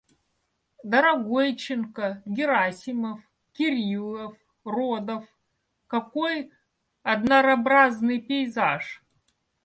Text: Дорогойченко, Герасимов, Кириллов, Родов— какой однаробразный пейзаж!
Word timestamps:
Дорогойченко, 0.91 2.07
Герасимов, 2.25 3.19
Кириллов, 3.53 4.35
Родов— 4.65 5.23
какой 5.93 6.51
однаробразный 7.03 8.19
пейзаж! 8.19 9.03